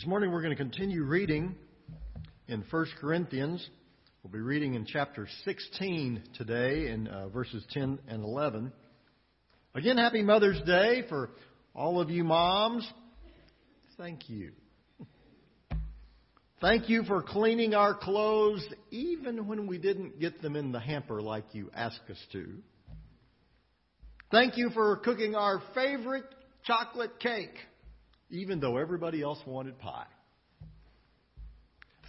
[0.00, 1.54] This morning we're going to continue reading
[2.48, 3.68] in 1 Corinthians.
[4.22, 8.72] We'll be reading in chapter 16 today in uh, verses 10 and 11.
[9.74, 11.32] Again, happy Mother's Day for
[11.74, 12.90] all of you moms.
[13.98, 14.52] Thank you.
[16.62, 21.20] Thank you for cleaning our clothes even when we didn't get them in the hamper
[21.20, 22.48] like you asked us to.
[24.30, 26.24] Thank you for cooking our favorite
[26.64, 27.52] chocolate cake
[28.30, 30.06] even though everybody else wanted pie.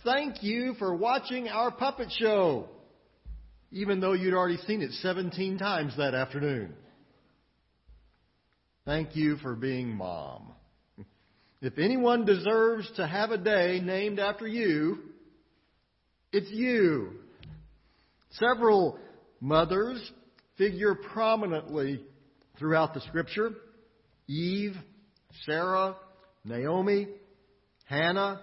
[0.04, 2.68] Thank you for watching our puppet show,
[3.72, 6.74] even though you'd already seen it 17 times that afternoon.
[8.86, 10.54] Thank you for being mom.
[11.64, 14.98] If anyone deserves to have a day named after you,
[16.34, 17.12] it's you.
[18.32, 18.98] Several
[19.40, 20.12] mothers
[20.58, 22.02] figure prominently
[22.58, 23.52] throughout the scripture.
[24.28, 24.76] Eve,
[25.46, 25.96] Sarah,
[26.44, 27.08] Naomi,
[27.86, 28.42] Hannah,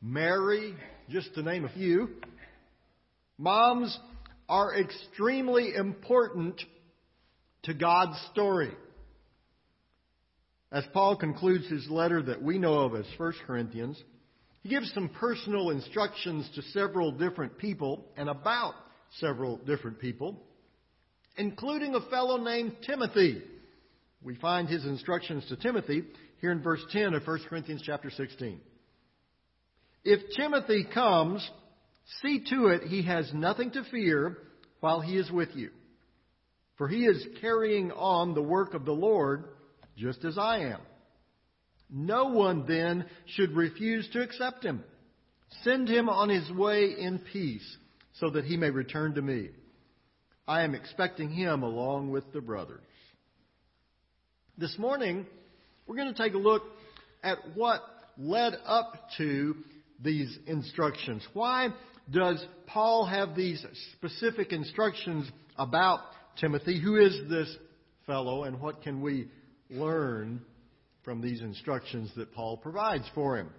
[0.00, 0.74] Mary,
[1.08, 2.10] just to name a few.
[3.38, 3.98] Moms
[4.48, 6.60] are extremely important
[7.64, 8.70] to God's story.
[10.70, 14.00] As Paul concludes his letter that we know of as 1 Corinthians,
[14.62, 18.74] he gives some personal instructions to several different people and about
[19.18, 20.40] several different people,
[21.36, 23.42] including a fellow named Timothy.
[24.22, 26.04] We find his instructions to Timothy
[26.42, 28.60] here in verse 10 of 1 Corinthians chapter 16.
[30.04, 31.48] If Timothy comes,
[32.20, 34.36] see to it he has nothing to fear
[34.80, 35.70] while he is with you.
[36.76, 39.44] For he is carrying on the work of the Lord
[39.96, 40.80] just as I am.
[41.88, 44.82] No one then should refuse to accept him.
[45.62, 47.76] Send him on his way in peace
[48.14, 49.50] so that he may return to me.
[50.48, 52.80] I am expecting him along with the brothers.
[54.58, 55.26] This morning,
[55.86, 56.62] we're going to take a look
[57.22, 57.82] at what
[58.18, 59.56] led up to
[60.00, 61.26] these instructions.
[61.32, 61.68] Why
[62.10, 66.00] does Paul have these specific instructions about
[66.40, 66.80] Timothy?
[66.80, 67.54] Who is this
[68.06, 69.28] fellow, and what can we
[69.70, 70.42] learn
[71.04, 73.50] from these instructions that Paul provides for him?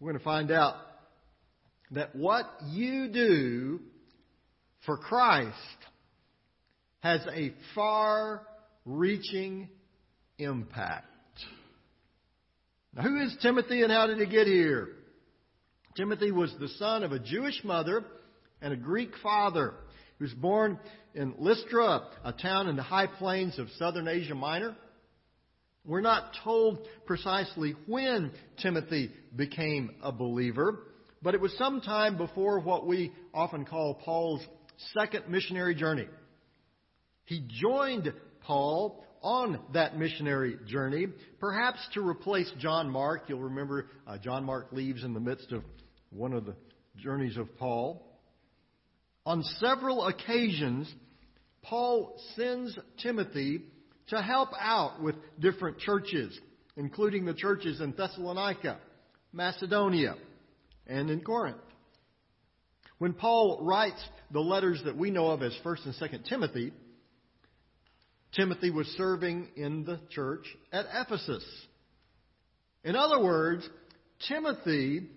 [0.00, 0.74] We're going to find out
[1.92, 3.80] that what you do
[4.84, 5.56] for Christ
[7.00, 8.42] has a far
[8.84, 9.68] reaching
[10.38, 11.13] impact.
[12.96, 14.88] Now, who is Timothy and how did he get here?
[15.96, 18.04] Timothy was the son of a Jewish mother
[18.62, 19.74] and a Greek father.
[20.18, 20.78] He was born
[21.14, 24.76] in Lystra, a town in the high plains of southern Asia Minor.
[25.84, 30.78] We're not told precisely when Timothy became a believer,
[31.20, 34.44] but it was sometime before what we often call Paul's
[34.96, 36.06] second missionary journey.
[37.24, 38.12] He joined
[38.42, 41.06] Paul on that missionary journey,
[41.40, 43.22] perhaps to replace John Mark.
[43.26, 45.64] You'll remember uh, John Mark leaves in the midst of
[46.10, 46.54] one of the
[46.98, 48.06] journeys of Paul.
[49.24, 50.92] On several occasions,
[51.62, 53.62] Paul sends Timothy
[54.08, 56.38] to help out with different churches,
[56.76, 58.78] including the churches in Thessalonica,
[59.32, 60.16] Macedonia,
[60.86, 61.56] and in Corinth.
[62.98, 66.72] When Paul writes the letters that we know of as 1st and 2nd Timothy,
[68.34, 71.44] Timothy was serving in the church at Ephesus.
[72.82, 73.68] In other words,
[74.28, 75.08] Timothy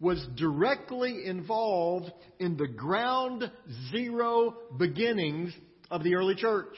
[0.00, 3.50] was directly involved in the ground
[3.90, 5.54] zero beginnings
[5.90, 6.74] of the early church.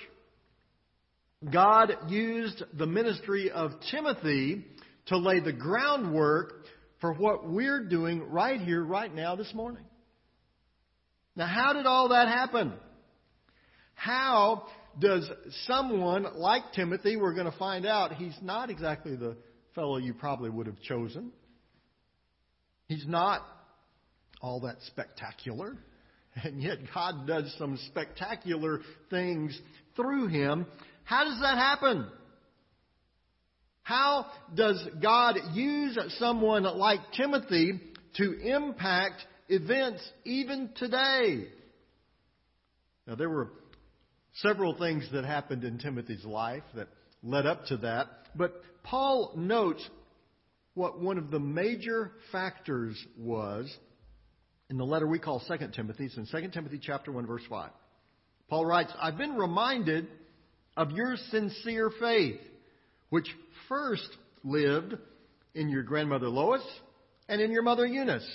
[1.52, 4.64] God used the ministry of Timothy
[5.06, 6.64] to lay the groundwork
[7.00, 9.84] for what we're doing right here, right now, this morning.
[11.36, 12.72] Now, how did all that happen?
[13.94, 14.66] How
[14.98, 15.28] does
[15.66, 19.36] someone like Timothy, we're going to find out he's not exactly the
[19.74, 21.32] fellow you probably would have chosen.
[22.86, 23.42] He's not
[24.40, 25.76] all that spectacular.
[26.44, 29.60] And yet God does some spectacular things
[29.96, 30.66] through him.
[31.02, 32.06] How does that happen?
[33.82, 37.80] How does God use someone like Timothy
[38.18, 41.48] to impact events even today?
[43.06, 43.48] Now, there were
[44.42, 46.88] several things that happened in Timothy's life that
[47.22, 48.06] led up to that.
[48.34, 49.86] But Paul notes
[50.74, 53.74] what one of the major factors was
[54.70, 56.06] in the letter we call 2 Timothy.
[56.06, 57.70] It's in 2 Timothy chapter 1 verse 5.
[58.48, 60.06] Paul writes, I've been reminded
[60.76, 62.40] of your sincere faith,
[63.10, 63.26] which
[63.68, 64.08] first
[64.44, 64.94] lived
[65.54, 66.62] in your grandmother Lois
[67.28, 68.26] and in your mother Eunice,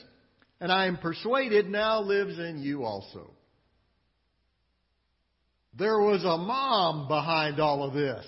[0.59, 3.31] and I am persuaded now lives in you also.
[5.78, 8.25] There was a mom behind all of this.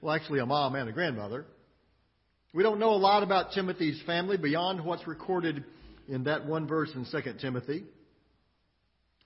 [0.00, 1.44] Well, actually, a mom and a grandmother.
[2.54, 5.62] We don't know a lot about Timothy's family beyond what's recorded
[6.08, 7.84] in that one verse in 2 Timothy.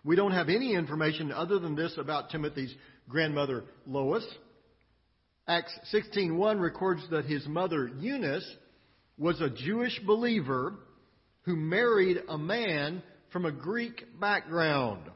[0.04, 2.74] We don't have any information other than this about Timothy's
[3.08, 4.26] grandmother Lois.
[5.46, 8.48] Acts 16:1 records that his mother Eunice
[9.16, 10.74] was a Jewish believer
[11.42, 15.08] who married a man from a Greek background.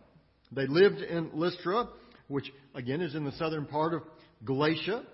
[0.52, 1.88] They lived in Lystra,
[2.28, 4.02] which again is in the southern part of
[4.44, 5.04] Galatia.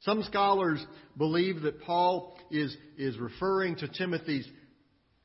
[0.00, 0.84] Some scholars
[1.16, 4.46] believe that Paul is, is referring to Timothy's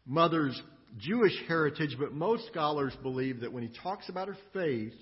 [0.05, 0.59] mother's
[0.97, 4.93] Jewish heritage, but most scholars believe that when he talks about her faith,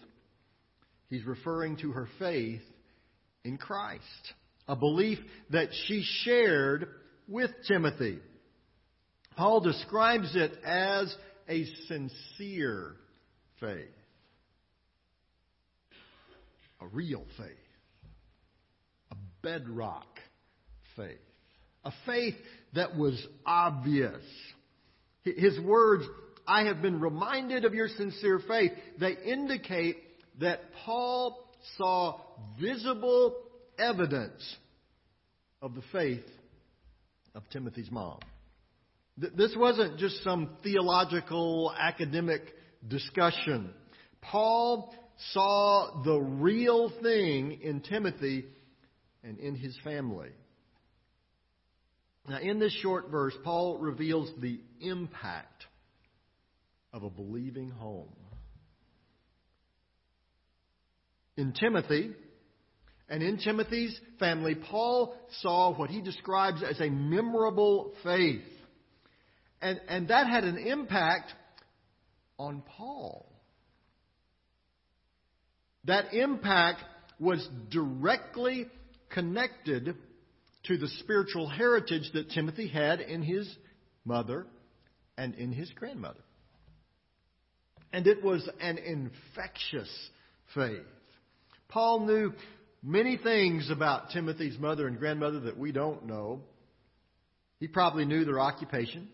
[1.10, 2.62] he's referring to her faith
[3.44, 4.04] in Christ,
[4.68, 5.20] a belief
[5.52, 6.90] that she shared
[7.28, 8.20] with Timothy.
[9.38, 11.16] Paul describes it as
[11.48, 12.96] a sincere
[13.60, 13.90] faith,
[16.82, 17.48] a real faith,
[19.12, 20.08] a bedrock
[20.96, 21.18] faith,
[21.84, 22.36] a faith
[22.74, 24.22] that was obvious.
[25.24, 26.04] His words,
[26.48, 29.98] I have been reminded of your sincere faith, they indicate
[30.40, 31.44] that Paul
[31.78, 32.20] saw
[32.62, 33.36] visible
[33.78, 34.56] evidence
[35.62, 36.24] of the faith
[37.36, 38.20] of Timothy's mom.
[39.18, 42.42] This wasn't just some theological academic
[42.88, 43.72] discussion.
[44.22, 44.94] Paul
[45.32, 48.46] saw the real thing in Timothy
[49.24, 50.30] and in his family.
[52.28, 55.66] Now, in this short verse, Paul reveals the impact
[56.92, 58.14] of a believing home.
[61.38, 62.12] In Timothy,
[63.10, 68.42] and in Timothy's family, Paul saw what he describes as a memorable faith.
[69.62, 71.34] And, and that had an impact
[72.40, 73.32] on Paul.
[75.86, 76.84] That impact
[77.20, 78.68] was directly
[79.10, 79.96] connected
[80.66, 83.50] to the spiritual heritage that Timothy had in his
[84.06, 84.46] mother
[85.18, 86.20] and in his grandmother.
[87.94, 89.90] And it was an infectious
[90.54, 90.84] faith.
[91.70, 92.34] Paul knew
[92.84, 96.42] many things about Timothy's mother and grandmother that we don't know.
[97.60, 99.08] He probably knew their occupation.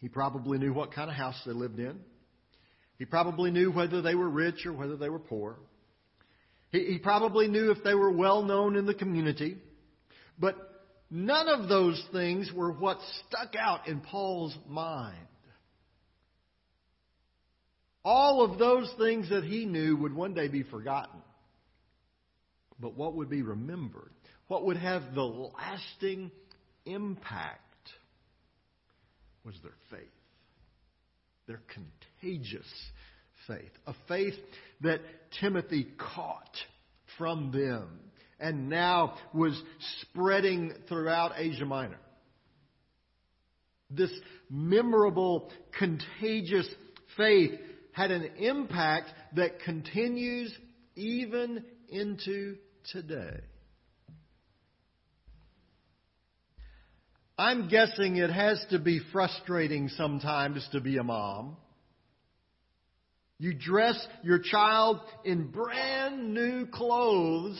[0.00, 2.00] He probably knew what kind of house they lived in.
[2.98, 5.56] He probably knew whether they were rich or whether they were poor.
[6.70, 9.56] He, he probably knew if they were well known in the community.
[10.38, 10.56] But
[11.10, 15.16] none of those things were what stuck out in Paul's mind.
[18.02, 21.20] All of those things that he knew would one day be forgotten.
[22.78, 24.12] But what would be remembered?
[24.48, 26.30] What would have the lasting
[26.86, 27.69] impact
[29.44, 30.08] was their faith.
[31.46, 31.60] Their
[32.20, 32.66] contagious
[33.46, 33.70] faith.
[33.86, 34.34] A faith
[34.82, 35.00] that
[35.40, 36.56] Timothy caught
[37.18, 38.00] from them
[38.38, 39.60] and now was
[40.00, 41.98] spreading throughout Asia Minor.
[43.90, 44.12] This
[44.48, 46.68] memorable, contagious
[47.16, 47.58] faith
[47.92, 50.54] had an impact that continues
[50.94, 52.56] even into
[52.92, 53.40] today.
[57.40, 61.56] I'm guessing it has to be frustrating sometimes to be a mom.
[63.38, 67.58] You dress your child in brand new clothes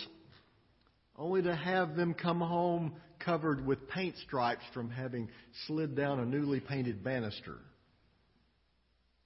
[1.16, 5.30] only to have them come home covered with paint stripes from having
[5.66, 7.56] slid down a newly painted banister.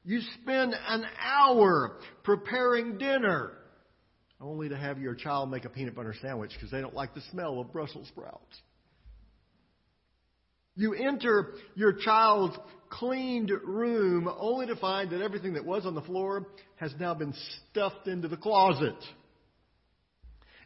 [0.04, 3.50] You spend an hour preparing dinner
[4.40, 7.22] only to have your child make a peanut butter sandwich because they don't like the
[7.32, 8.54] smell of Brussels sprouts.
[10.76, 12.56] You enter your child's
[12.90, 17.34] cleaned room only to find that everything that was on the floor has now been
[17.70, 18.96] stuffed into the closet.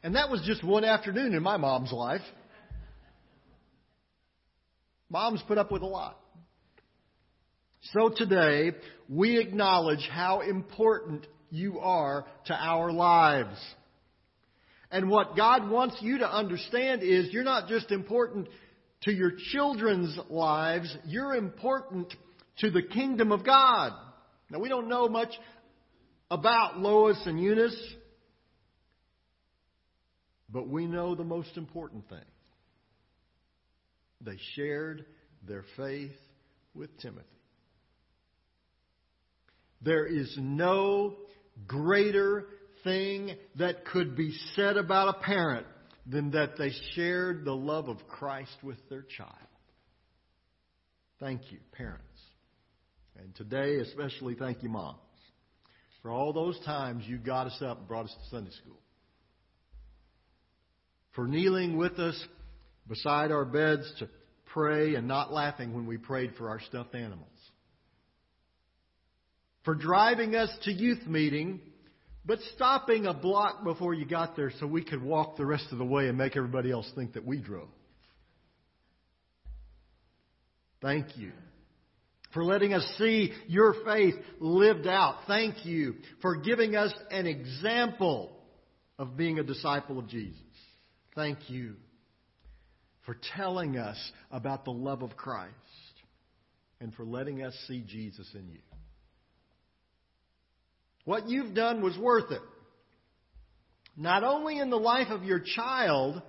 [0.02, 2.22] And that was just one afternoon in my mom's life.
[5.10, 6.18] Moms put up with a lot.
[7.94, 8.72] So today,
[9.08, 13.58] we acknowledge how important you are to our lives.
[14.90, 18.48] And what God wants you to understand is you're not just important
[19.02, 22.12] to your children's lives, you're important
[22.58, 23.92] to the kingdom of God.
[24.50, 25.32] Now, we don't know much
[26.30, 27.80] about Lois and Eunice,
[30.50, 32.18] but we know the most important thing.
[34.20, 35.04] They shared
[35.46, 36.16] their faith
[36.74, 37.26] with Timothy.
[39.80, 41.14] There is no
[41.66, 42.46] greater
[42.82, 45.66] thing that could be said about a parent
[46.08, 49.32] than that they shared the love of Christ with their child.
[51.20, 52.04] Thank you, parents.
[53.18, 54.98] And today, especially, thank you, moms,
[56.00, 58.78] for all those times you got us up and brought us to Sunday school.
[61.14, 62.16] For kneeling with us
[62.88, 64.08] beside our beds to
[64.46, 67.28] pray and not laughing when we prayed for our stuffed animals.
[69.64, 71.60] For driving us to youth meeting,
[72.28, 75.78] but stopping a block before you got there so we could walk the rest of
[75.78, 77.70] the way and make everybody else think that we drove.
[80.82, 81.32] Thank you
[82.34, 85.20] for letting us see your faith lived out.
[85.26, 88.30] Thank you for giving us an example
[88.98, 90.38] of being a disciple of Jesus.
[91.14, 91.76] Thank you
[93.06, 93.96] for telling us
[94.30, 95.54] about the love of Christ
[96.78, 98.67] and for letting us see Jesus in you.
[101.08, 102.42] What you've done was worth it.
[103.96, 106.20] Not only in the life of your child,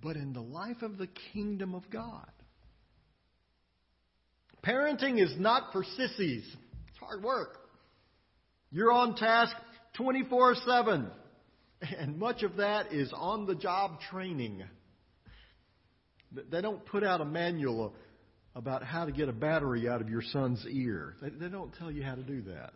[0.00, 2.30] but in the life of the kingdom of God.
[4.64, 6.44] Parenting is not for sissies.
[6.88, 7.58] It's hard work.
[8.70, 9.56] You're on task
[9.96, 11.10] 24 7.
[11.98, 14.62] And much of that is on the job training.
[16.30, 17.96] They don't put out a manual
[18.54, 21.14] about how to get a battery out of your son's ear.
[21.22, 22.72] They, don't tell you how to do that.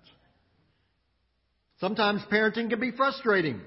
[1.81, 3.61] Sometimes parenting can be frustrating.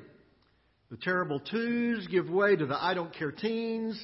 [0.89, 4.01] The terrible twos give way to the I don't care teens.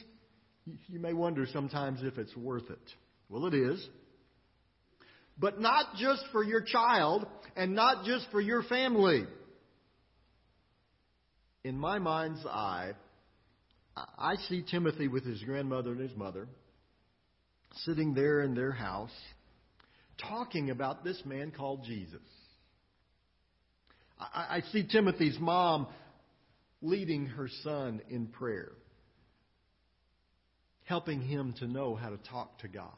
[0.88, 2.94] You may wonder sometimes if it's worth it.
[3.30, 3.88] Well, it is.
[5.38, 9.26] But not just for your child and not just for your family.
[11.64, 12.92] In my mind's eye,
[13.96, 16.48] I see Timothy with his grandmother and his mother
[17.86, 19.12] sitting there in their house
[20.30, 22.20] talking about this man called Jesus.
[24.20, 25.88] I, see Timothy's mom
[26.82, 28.72] leading her son in prayer,
[30.84, 32.92] helping him to know how to talk to God.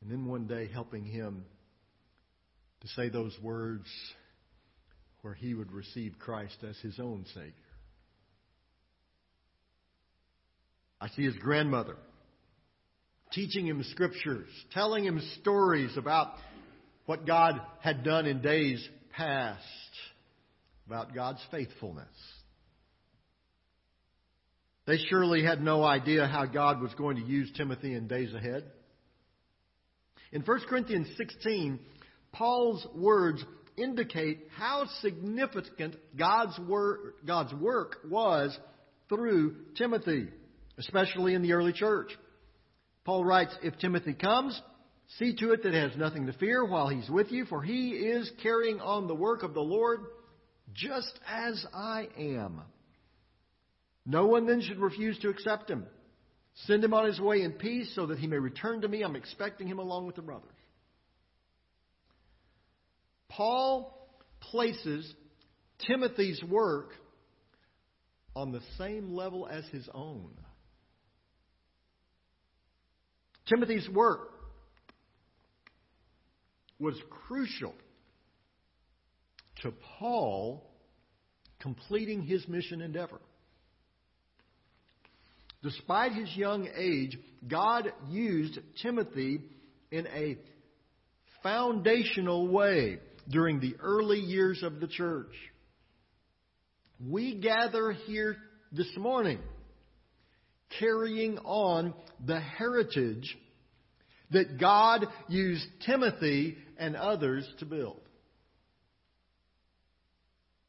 [0.00, 1.44] And then one day helping him
[2.80, 3.88] to say those words
[5.22, 7.52] where he would receive Christ as his own Savior.
[11.00, 11.96] I see his grandmother
[13.32, 16.32] teaching him scriptures, telling him stories about
[17.06, 19.62] what God had done in days past,
[20.86, 22.06] about God's faithfulness.
[24.86, 28.64] They surely had no idea how God was going to use Timothy in days ahead.
[30.32, 31.78] In 1 Corinthians 16,
[32.32, 33.44] Paul's words
[33.76, 38.56] indicate how significant God's, wor- God's work was
[39.08, 40.28] through Timothy,
[40.78, 42.10] especially in the early church.
[43.08, 44.60] Paul writes, If Timothy comes,
[45.16, 47.92] see to it that he has nothing to fear while he's with you, for he
[47.92, 50.00] is carrying on the work of the Lord
[50.74, 52.60] just as I am.
[54.04, 55.86] No one then should refuse to accept him.
[56.66, 59.00] Send him on his way in peace so that he may return to me.
[59.00, 60.50] I'm expecting him along with the brothers.
[63.30, 64.06] Paul
[64.38, 65.10] places
[65.86, 66.90] Timothy's work
[68.36, 70.28] on the same level as his own.
[73.48, 74.30] Timothy's work
[76.78, 76.94] was
[77.26, 77.74] crucial
[79.62, 80.64] to Paul
[81.60, 83.20] completing his mission endeavor.
[85.62, 89.40] Despite his young age, God used Timothy
[89.90, 90.38] in a
[91.42, 95.34] foundational way during the early years of the church.
[97.04, 98.36] We gather here
[98.70, 99.40] this morning
[100.78, 101.94] carrying on
[102.24, 103.36] the heritage
[104.30, 108.00] that God used Timothy and others to build.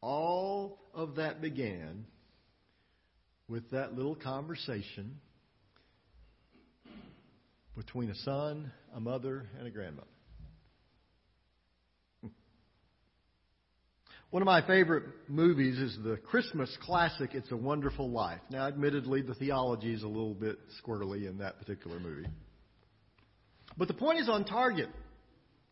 [0.01, 2.06] All of that began
[3.48, 5.20] with that little conversation
[7.75, 10.08] between a son, a mother, and a grandmother.
[14.31, 18.41] One of my favorite movies is the Christmas classic, It's a Wonderful Life.
[18.51, 22.27] Now, admittedly, the theology is a little bit squirrely in that particular movie.
[23.75, 24.89] But the point is on target.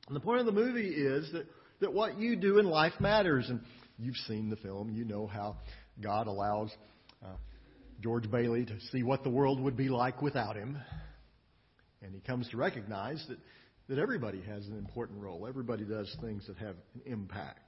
[0.07, 1.45] And the point of the movie is that,
[1.81, 3.47] that what you do in life matters.
[3.47, 3.59] And
[3.99, 5.57] you've seen the film, you know how
[6.01, 6.71] God allows
[7.23, 7.35] uh,
[8.01, 10.79] George Bailey to see what the world would be like without him.
[12.01, 13.37] And he comes to recognize that,
[13.87, 15.45] that everybody has an important role.
[15.47, 17.59] Everybody does things that have an impact.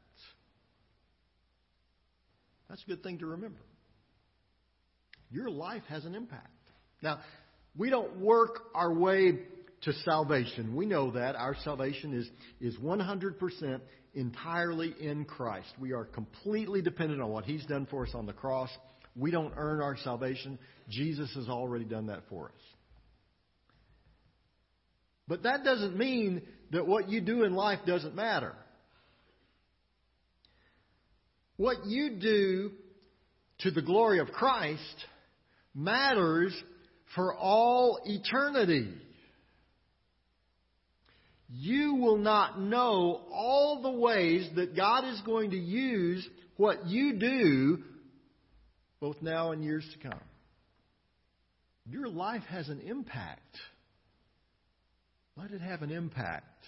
[2.70, 3.60] That's a good thing to remember.
[5.32, 6.48] Your life has an impact.
[7.02, 7.20] Now,
[7.78, 9.40] we don't work our way
[9.82, 10.76] to salvation.
[10.76, 11.36] We know that.
[11.36, 13.80] Our salvation is, is 100%
[14.14, 15.70] entirely in Christ.
[15.80, 18.70] We are completely dependent on what He's done for us on the cross.
[19.16, 20.60] We don't earn our salvation.
[20.90, 22.62] Jesus has already done that for us.
[25.28, 28.56] But that doesn't mean that what you do in life doesn't matter.
[31.60, 32.72] What you do
[33.60, 35.06] to the glory of Christ
[35.75, 36.56] matters
[37.13, 38.88] for all eternity.
[41.50, 46.25] You will not know all the ways that God is going to use
[46.56, 47.84] what you do
[49.01, 50.22] both now and years to come.
[51.86, 53.58] Your life has an impact.
[55.36, 56.63] Let it have an impact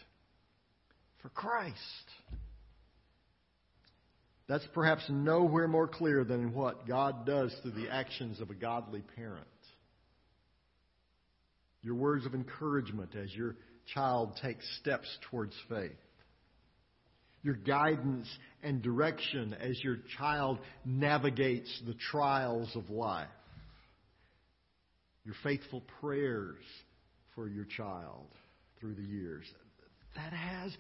[1.21, 1.77] for Christ.
[4.51, 8.53] That's perhaps nowhere more clear than in what God does through the actions of a
[8.53, 9.48] godly parent.
[11.81, 13.55] Your words of encouragement as your
[13.93, 15.93] child takes steps towards faith.
[17.43, 18.27] Your guidance
[18.62, 23.29] and direction as your child navigates the trials of life.
[25.24, 26.65] Your faithful prayers
[27.36, 28.27] for your child
[28.81, 29.46] through the years.
[30.17, 30.74] That has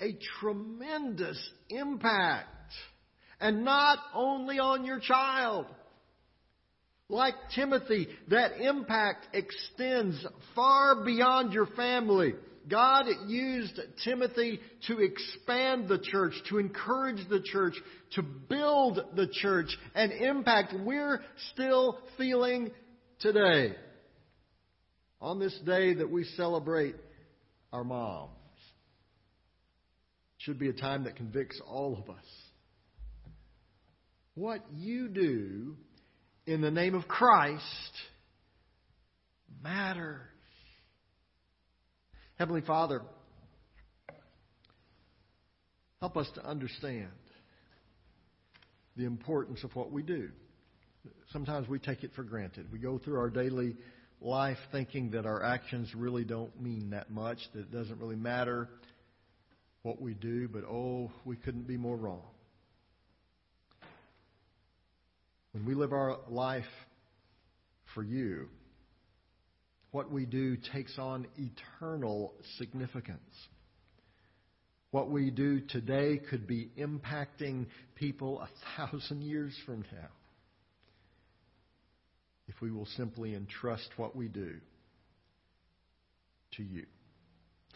[0.00, 2.46] a tremendous impact.
[3.40, 5.66] And not only on your child.
[7.08, 12.34] Like Timothy, that impact extends far beyond your family.
[12.68, 17.74] God used Timothy to expand the church, to encourage the church,
[18.12, 22.70] to build the church, an impact we're still feeling
[23.20, 23.74] today.
[25.20, 26.94] On this day that we celebrate
[27.72, 28.32] our moms.
[30.38, 32.24] Should be a time that convicts all of us.
[34.38, 35.74] What you do
[36.46, 37.92] in the name of Christ
[39.64, 40.20] matters.
[42.36, 43.02] Heavenly Father,
[46.00, 47.08] help us to understand
[48.96, 50.28] the importance of what we do.
[51.32, 52.70] Sometimes we take it for granted.
[52.70, 53.76] We go through our daily
[54.20, 58.68] life thinking that our actions really don't mean that much, that it doesn't really matter
[59.82, 62.22] what we do, but oh, we couldn't be more wrong.
[65.52, 66.64] When we live our life
[67.94, 68.48] for you,
[69.90, 73.20] what we do takes on eternal significance.
[74.90, 80.08] What we do today could be impacting people a thousand years from now
[82.48, 84.54] if we will simply entrust what we do
[86.56, 86.86] to you.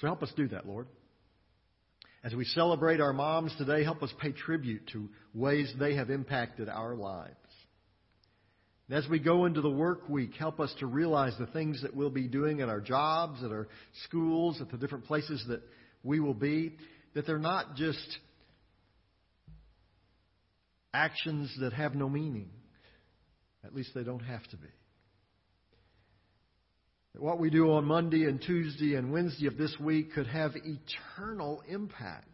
[0.00, 0.87] So help us do that, Lord.
[2.24, 6.68] As we celebrate our moms today, help us pay tribute to ways they have impacted
[6.68, 7.37] our lives.
[8.88, 11.94] And as we go into the work week, help us to realize the things that
[11.94, 13.68] we'll be doing at our jobs, at our
[14.04, 15.62] schools, at the different places that
[16.02, 16.76] we will be,
[17.14, 18.18] that they're not just
[20.92, 22.50] actions that have no meaning.
[23.64, 24.68] At least they don't have to be.
[27.14, 30.52] That what we do on Monday and Tuesday and Wednesday of this week could have
[30.56, 32.26] eternal impact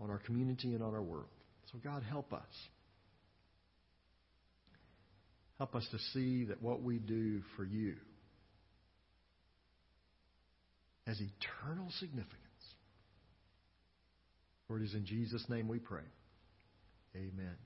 [0.00, 1.28] on our community and on our world.
[1.72, 2.42] So, God, help us.
[5.64, 7.94] Help us to see that what we do for you
[11.06, 12.34] has eternal significance.
[14.68, 16.04] For it is in Jesus' name we pray.
[17.16, 17.56] Amen.